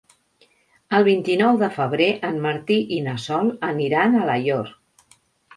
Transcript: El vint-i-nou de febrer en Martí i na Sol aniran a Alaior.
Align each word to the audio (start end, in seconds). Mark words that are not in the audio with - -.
El 0.99 1.05
vint-i-nou 1.07 1.59
de 1.63 1.69
febrer 1.75 2.09
en 2.29 2.39
Martí 2.47 2.79
i 2.97 2.99
na 3.09 3.13
Sol 3.27 3.53
aniran 3.71 4.17
a 4.17 4.25
Alaior. 4.25 4.77